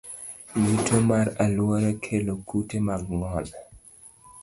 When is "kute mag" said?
2.47-3.01